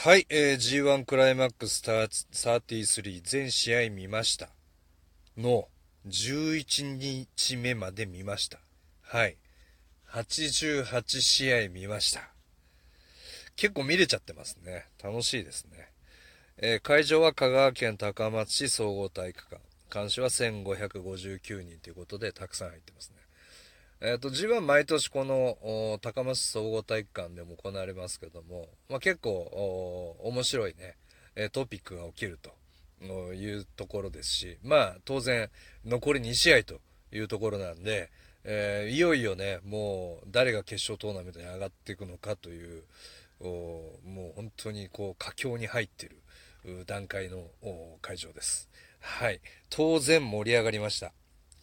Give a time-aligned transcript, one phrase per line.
[0.00, 4.50] はい、えー、G1 クライマックス33全試合見ました
[5.36, 5.66] の
[6.06, 8.60] 11日目まで見ました。
[9.02, 9.36] はい。
[10.12, 12.20] 88試合見ました。
[13.56, 14.86] 結構見れちゃってますね。
[15.02, 15.88] 楽しいですね。
[16.58, 19.60] えー、会場は香川県高松市総合体育館。
[19.92, 23.17] 監視は1559人ということでたくさん入ってますね。
[24.00, 35.50] えっ、ー、と、自分は毎年この高松総合体育館でも行われますけども、まあ、結構面白いね、トピックが起きるというところですし、まあ当然
[35.84, 36.80] 残り2試合と
[37.12, 38.10] いうところなんで、
[38.44, 42.82] えー、いよいよね、もう誰が決勝トーナメントに上がっていくのかという、
[43.40, 47.44] もう本当にこう佳境に入っている段階の
[48.00, 48.68] 会場です。
[49.00, 49.40] はい。
[49.70, 51.12] 当然盛り上がりました。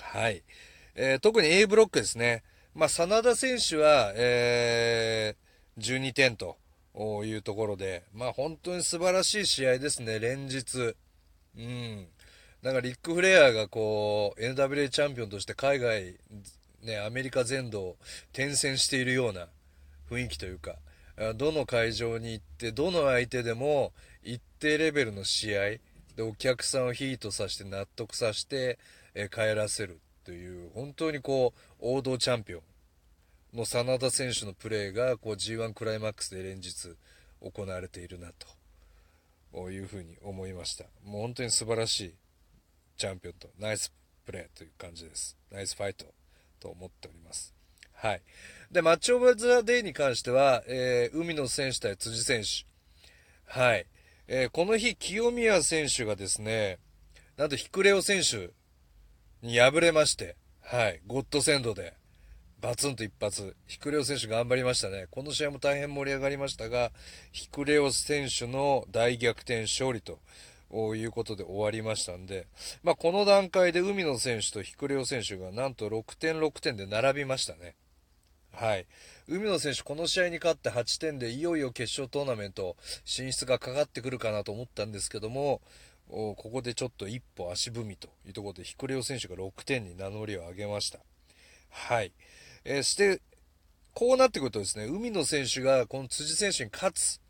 [0.00, 0.42] はい。
[1.02, 2.42] えー、特に A ブロックですね。
[2.74, 6.58] まあ、真田選手は、えー、12点と
[7.24, 10.94] いうところで、まあ、本当に素晴らしい試合ですね、連日。
[11.56, 12.06] うん。
[12.60, 16.16] なんかリック・フレアがこう、NWA チャンピオンとして海外、
[16.82, 17.96] ね、アメリカ全土を
[18.34, 19.48] 転戦しているような
[20.10, 20.76] 雰囲気というか、
[21.34, 25.60] どの会場に行って、どの相手でも一定レベルの試合
[26.14, 28.78] でお客さんをヒートさせて納得させて、
[29.14, 32.62] え帰らせるという本当にこう王道チャンピオン
[33.58, 36.94] の真田選手のプレーがこう G1 クライマックスで連日
[37.40, 38.28] 行われているな
[39.52, 40.84] というふうに思いました。
[41.04, 42.14] もう本当に素晴らしい
[42.96, 43.92] チャンピオンとナイス
[44.24, 45.36] プレーという感じです。
[45.50, 46.06] ナイスファイト
[46.60, 47.54] と思っております。
[47.94, 48.22] はい。
[48.70, 52.70] でマッチオブザデイに関しては、えー、海野選手対辻選手。
[53.46, 53.86] はい、
[54.28, 56.78] えー、この日清宮選手がですね
[57.36, 58.50] なんとヒクレオ選手
[59.42, 61.94] に敗れまして、はい、ゴッドセンドで、
[62.60, 65.06] バツンと一発、ヒクレオ選手頑張りましたね。
[65.10, 66.92] この試合も大変盛り上がりましたが、
[67.32, 70.18] ヒクレオ選手の大逆転勝利と
[70.94, 72.48] いうことで終わりましたんで、
[72.82, 77.76] まあ、この段階で海野選手とヒクレオ選手がなんと6点6点で並びましたね。
[78.52, 78.86] はい。
[79.26, 85.62] 海野選手、この試合に勝って8点でいよいよ決勝トーナメント進出がかかってくるかなと思ったんですけども、
[86.10, 90.98] ここでちょっと一歩足踏みというところで、ヒクレオ選手が6点に名乗りを上げました。
[91.70, 92.12] はい。
[92.64, 93.20] えー、して、
[93.94, 97.20] こうなってくるとですね、海野選手がこの辻選手に勝つ、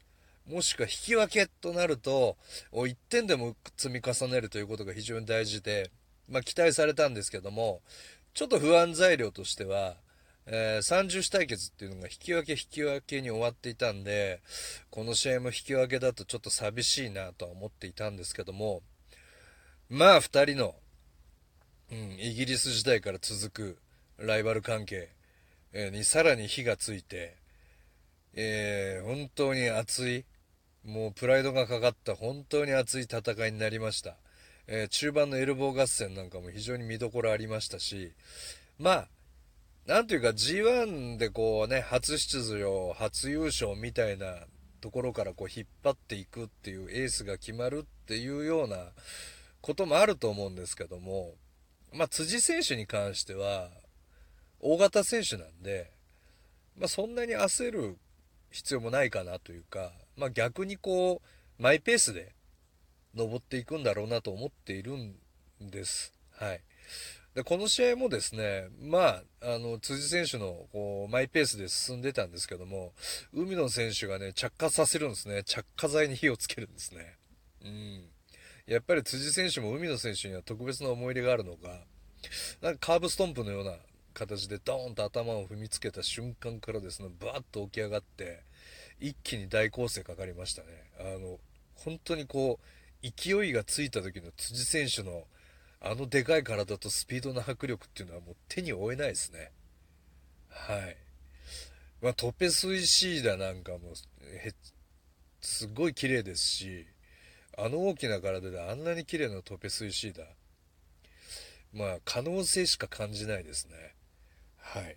[0.46, 2.36] もしくは引き分けとなると、
[2.72, 5.90] 1点でも積み重ねるということが非常に大事で、
[6.28, 7.82] まあ、期待されたんですけども、
[8.34, 9.96] ちょっと不安材料としては、
[10.46, 14.40] えー、30対決っていうのが引き分け引き分けに終わっていたんで、
[14.90, 18.82] この試合も引き分けだとちょっと寂しいなとは思っていたんですけども、
[19.88, 20.74] まあ2人の、
[21.92, 23.78] うん、イギリス時代から続く
[24.18, 25.10] ライバル関係
[25.72, 27.36] にさらに火がついて、
[28.34, 30.24] えー、本当に熱い、
[30.84, 34.16] もうプライドがかかった本当に熱い戦いになりました。
[34.66, 38.12] えー、中盤のエルボー合戦なんかも非常に見どころありましたし、
[38.78, 39.08] まあ、
[39.86, 44.34] なんというか G1 でこうね、初出場、初優勝みたいな
[44.80, 48.76] ところからこう引っ張っていくっていうエースが決まるっていうような
[49.60, 51.34] こともあると思うんですけども、
[51.92, 53.68] まあ、辻選手に関しては、
[54.60, 55.90] 大型選手なんで、
[56.78, 57.98] まあ、そんなに焦る
[58.50, 62.32] 必要もないかなというか、まあ、逆にこう、マイペースで
[63.14, 65.14] 登っていくんだろうなと思っているん
[65.60, 66.12] です。
[66.32, 66.60] はい。
[67.34, 72.92] で、この試合もですね、まあ、あの、辻選手の、こう、マイペースで進んでたんですけども、
[73.32, 75.44] 海野選手がね、着火させるんですね。
[75.44, 77.16] 着火剤に火をつけるんですね。
[77.64, 78.10] うん。
[78.66, 81.68] やっぱり辻選手も海野選手には特別な思い入れがあるのか、
[82.60, 83.76] なんかカーブストンプのような
[84.12, 88.42] 形でドーンと頭を踏みつけた瞬間からですね、バーッと起き上がって、
[89.00, 90.68] 一気に大攻勢かかりましたね。
[90.98, 91.38] あの、
[91.74, 95.24] 本当にこう、勢いがついた時の辻選手の、
[95.82, 99.50] あのでかい体とスピードの迫力っていうのはもう手に負えないですね。
[100.50, 100.96] はい。
[102.02, 104.52] まあ、トペスイシーダなんかもへ、
[105.40, 106.86] すごい綺麗ですし、
[107.56, 110.24] あの大きな体であんなに綺麗なトペスイシーダ。
[111.72, 113.94] まあ、可能性しか感じないですね。
[114.58, 114.96] はい。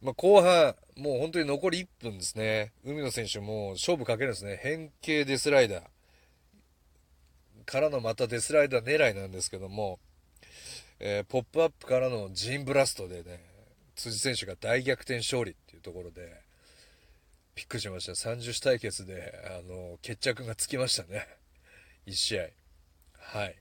[0.00, 2.72] まあ、後半、もう本当に残り1分ですね。
[2.84, 4.58] 海野選手も勝負かけるんですね。
[4.62, 5.82] 変形デスライダー。
[7.68, 9.98] からのまたデスライダー狙いなんですけども、
[11.00, 13.40] えー、ポップアップからのジーンブラストでね、
[13.94, 16.40] 辻選手が大逆転勝利っていうところで、
[17.54, 18.12] びっくりしました。
[18.12, 21.26] 30種対決で、あの、決着がつきましたね。
[22.06, 22.44] 1試合。
[23.18, 23.56] はい。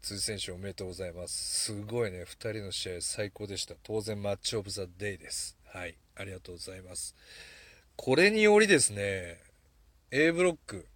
[0.00, 1.64] 辻選手おめでとうございます。
[1.66, 3.74] すごいね、2人の試合最高でした。
[3.82, 5.58] 当然マッチオブザデイです。
[5.74, 5.94] はい。
[6.16, 7.14] ありがとうございます。
[7.96, 9.36] これによりですね、
[10.10, 10.86] A ブロック、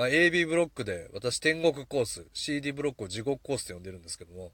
[0.00, 4.52] まあ、AB ブロックで、私天国コース、CD ブロックを地獄コースと呼んでるんですけども、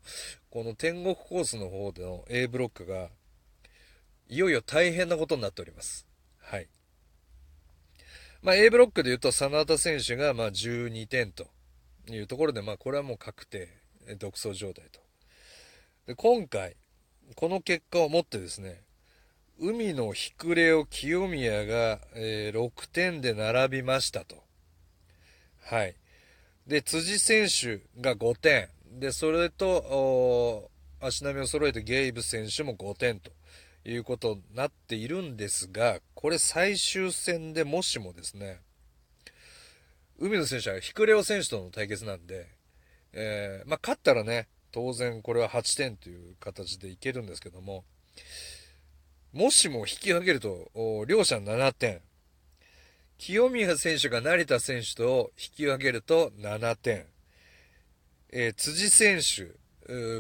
[0.50, 3.10] この天国コースの方での A ブロックが、
[4.28, 6.04] いよいよ大変なことになっております。
[6.40, 6.66] はい。
[8.43, 11.46] まあ、A ブロックで言うと、真田選手がまあ12点と
[12.08, 13.69] いうところで、まあ、これはもう確定、
[14.19, 14.98] 独走状態と。
[16.08, 16.75] で、今回、
[17.37, 18.82] この結果をもってですね、
[19.60, 24.45] 海の日暮れを清宮が、えー、6点で並びましたと。
[25.67, 25.97] はい。
[26.69, 28.69] で、辻選手が5点。
[29.01, 30.71] で、それと、
[31.01, 33.33] 足並みを揃えてゲイブ選手も5点と
[33.85, 38.61] いうことになっているんですが、これ最終戦でもしもですね、
[40.19, 42.47] 海野選手はヒクレオ選手との対決なんで、
[43.13, 47.85] えー、まあ、勝ったらね、当然これは8点という形でいけるんですけども、
[49.33, 50.71] もしも引き分けると、
[51.07, 52.01] 両者7点。
[53.19, 57.07] 清宮選手が成田選手と引き分けると7点。
[58.31, 59.53] えー、辻選手、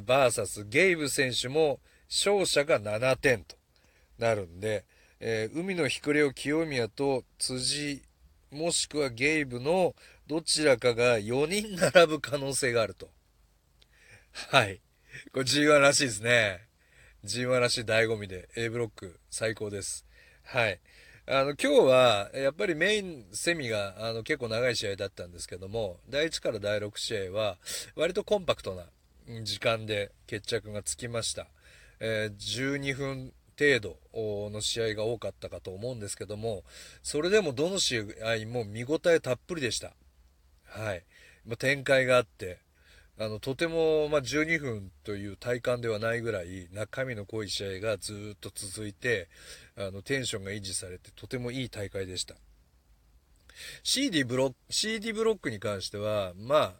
[0.02, 3.56] バーサスゲイブ選手も勝者が7点と
[4.18, 4.84] なるんで、
[5.20, 8.02] えー、海の日暮れを清宮と辻、
[8.50, 9.94] もしくはゲイブの
[10.26, 13.08] どちらかが4人並ぶ可能性があると。
[14.50, 14.80] はい。
[15.32, 16.66] これ G1 らしいですね。
[17.24, 20.06] G1 らしい醍醐味で A ブロック最高です。
[20.44, 20.80] はい。
[21.28, 27.58] あの、今日は、やっぱりメインセミが、あの、結構長い試合だったんですけども、第1から第6試合は、
[27.96, 28.84] 割とコンパクトな
[29.42, 31.48] 時間で決着がつきました。
[31.98, 33.98] えー、12分程度
[34.52, 36.62] の試合が多かったかと思うんですけども、
[37.02, 38.04] それでもどの試合
[38.46, 39.94] も見応えたっぷりでした。
[40.66, 41.02] はい。
[41.58, 42.60] 展開があって、
[43.18, 49.28] あの、とても、まあ、12分という体感ではないぐらい、中身の濃い試合がずっと続いて、
[49.76, 52.34] あの、テンションが維持されて、とてもいい大会でした。
[53.82, 56.72] CD ブロック、CD ブロックに関しては、まあ、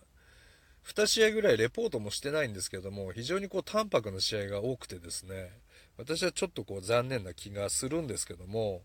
[0.85, 5.51] 2試合ぐらいレポートもしてないんですけども、非常にこう淡白な試合が多くてですね、
[5.97, 8.83] 私はちょっとこう残念な気がするんですけども、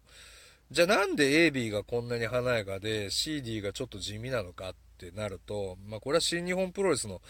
[0.71, 4.75] じゃあなんで AB がこんなに華やかで CD がちょっと地味なのかっ
[5.07, 7.21] ってなると、まあこれは新日本プロレスの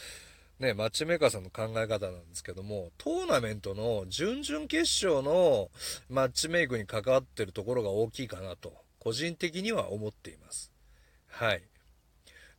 [0.60, 5.72] ね、マッチメーカーさんの考え方なんですけども、トーナメントの準々決勝の
[6.08, 10.72] マッチメイクに関わってるところが大きいかなと、個人的には思っています。
[11.28, 11.64] はい。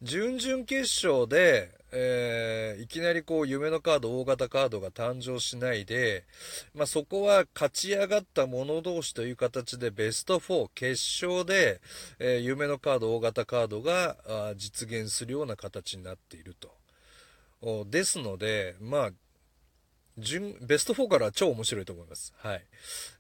[0.02, 6.24] 準々決勝で、えー、いきなりこう夢のカード、大型カードが誕生しないで、
[6.74, 11.80] まあ、そこは勝ち上がった者同士という形でベスト4、決勝で、
[12.18, 14.16] えー、夢のカード、大型カードが
[14.56, 17.84] 実現するような形になっていると。
[17.88, 19.10] ですので、まあ、
[20.18, 22.34] 準、ベスト4からは超面白いと思います。
[22.38, 22.64] はい。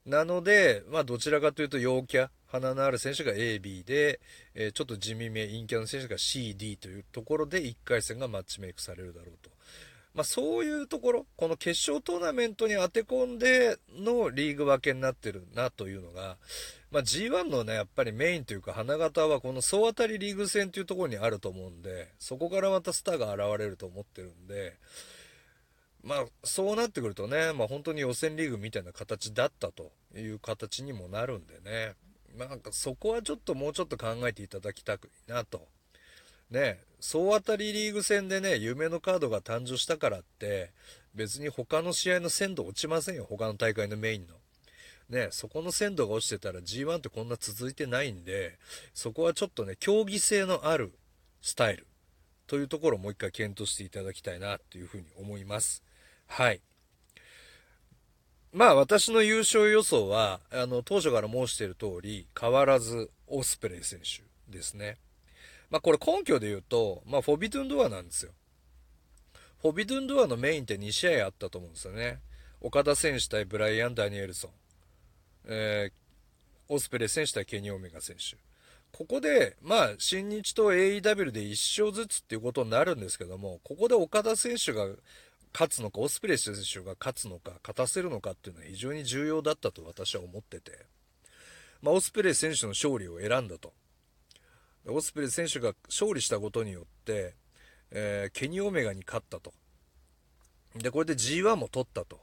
[0.04, 4.20] なので、まあ、どちらかというと、陽キャ、鼻のある選手が A、B で、
[4.54, 9.50] えー、ちょっと地味め、陰キャの選手が C、D というところで1回戦がマッチメイクされるだろうと。
[10.14, 16.36] まあ、そういうところ、この決勝トーナメントに当て込んでのリーグ分けになってるなというのが、
[16.90, 24.76] まあ、G1 のね、やっぱりメインというか花形はこの総当たりリーグ戦というところにあると思うんで、そこからまたスターが現れると思ってるんで、
[26.04, 31.94] まあ、そうなってくるとね、まあ、本当に予選リーグみたいな形だったという形にもなるんでね、
[32.36, 35.68] なんかそこはちょっともうちょっと考えていただきたくなと。
[36.50, 40.70] ね、総当たりリーグ戦でね、夢のカードが誕生したからって、
[41.14, 44.34] 別に他の試合の鮮度落ちませんよ、他の大会のメインの。
[45.08, 48.58] ね、そこの鮮度が落ちてたら G1 ってこんな続いてないんで、
[48.94, 50.92] そこはちょっとね、競技性のある
[51.42, 51.86] スタイル
[52.46, 55.82] というところをもう一回検討していただきたいなというふうに思います。
[56.26, 56.60] はい。
[58.52, 64.22] まあ私の優勝予想は、あの、当初から申している通り、変わらずオスプレイ選手
[64.54, 64.98] ですね。
[65.70, 68.32] まあこれ根拠で言うと、まあフォビドゥンドアなんですよ。
[69.62, 72.20] フォビドゥンドアのメインって2試合あったと思うんですよね。
[72.60, 74.50] 岡田選手対ブライアン・ダニエルソン。
[75.46, 75.92] えー、
[76.68, 78.36] オスプレイ選手対ケニー・オメガ選手。
[78.96, 84.86] ここで、まあ、新日と AEW で1勝ずつっていうことになるんですけども、ここで岡田選手が
[85.52, 90.86] 勝つのか、オスプレイ選手が勝つのか、勝たせるのかっていうのは非常に重要だったと私は思ってて、
[91.82, 93.72] まあ、オスプレイ選手の勝利を選んだと。
[94.86, 97.34] オスプレイ選手が勝利したことによって、
[97.90, 99.52] えー、ケニー・オメガに勝ったと。
[100.76, 102.20] で、これで G1 も取ったと。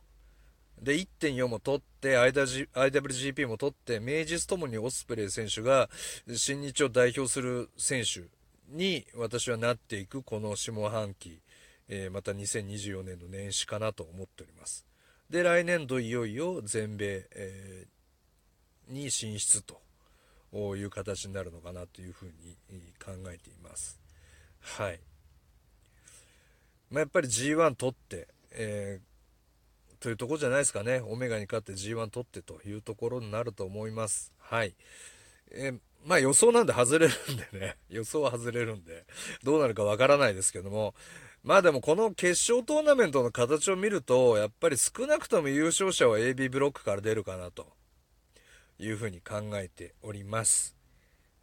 [0.81, 5.89] で、1.4も取って、IWGP も取って、名実ともにオスプレイ選手が
[6.33, 8.23] 新日を代表する選手
[8.69, 11.41] に私はなっていくこの下半期
[11.89, 14.85] えー、また2024年の年始かなと思っております。
[15.29, 19.81] で、来年度いよいよ全米、えー、に進出と
[20.75, 22.57] いう形になるのかなというふうに
[23.03, 23.99] 考えています。
[24.61, 24.99] はい。
[26.89, 31.01] まあ、やっぱり G1 取って、えー、というとこじゃないですかね。
[31.01, 34.31] オメガに勝って G1 取ってというところになると思います。
[34.39, 34.75] はい。
[35.51, 39.05] えーまあ予想なんで外れるんでね、 予想は外れるんで、
[39.43, 40.95] どうなるかわからないですけども、
[41.43, 47.67] まあでもこの決勝トーナメントの形を見ると、やっぱり少なくとも優勝者は AB ブロックから出るかなと
[48.77, 50.75] いうふうに考えております。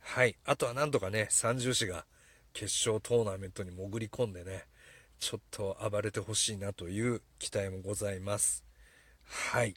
[0.01, 0.37] はい。
[0.45, 2.05] あとはなんとかね、三重士が
[2.53, 4.65] 決勝トーナメントに潜り込んでね、
[5.19, 8.65] ちょっと暴れてほしいなという期待もございます。
[9.25, 9.75] はい。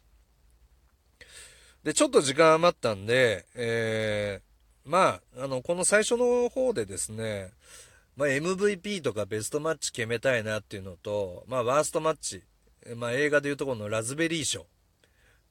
[1.84, 7.52] で、ちょっと時間余ったんで、えー、まあ、あの、この最初の方でですね、
[8.20, 12.44] まあ、MVP とかベストマッチ決めたいなっていうのと、まあ、ワーストマッチ、
[12.98, 14.66] まあ、映画でいうとこのラズベリー賞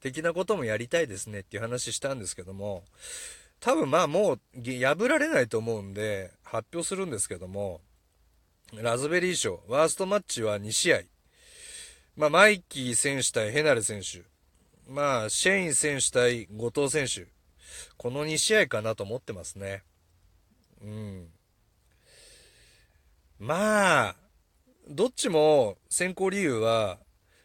[0.01, 2.83] 的なこともやりたいですねっていう話したんですけども、
[3.59, 7.81] 多分まあもう破られないと思うんで発表するんですけども、
[8.75, 10.99] ラズベリー賞、ワーストマッチは2試合。
[12.17, 14.21] まあ、マイキー選手対ヘナレ選手。
[14.87, 17.31] まあ、シェイン選手対後藤選手。
[17.97, 19.81] この2試合かなと思ってますね。
[20.83, 21.29] うん。
[23.39, 24.15] まあ、
[24.89, 26.99] どっちも選考理由は、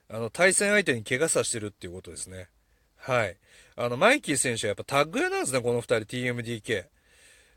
[0.08, 2.48] あの、対戦相手に怪我させてるっていうことですね。
[2.96, 3.36] はい。
[3.76, 6.86] あの、マイキー選手はやっぱタッグ屋なんですね、この2人 TMDK。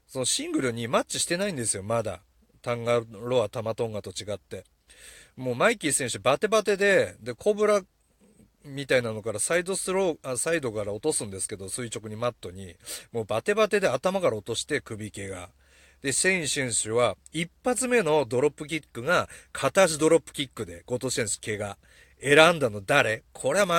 [0.07, 2.21] そのシングルにマッチしてないんですよ、まだ。
[2.61, 4.65] タンガロア、タマトンガと違って。
[5.35, 7.81] もうマイキー選手バテバテで、で、コブラ
[8.63, 12.75] みたいなのからサイドスロー、あサイドから落とすんですけど、垂直にマットに。
[13.11, 15.49] もうバテバテで頭から落として首毛が。
[16.01, 21.77] で、シェイン選手は、一発目のドロップキックが、片足ドロップキックで、後藤選手怪我。
[22.19, 23.23] 選んだの誰？
[23.31, 23.67] これは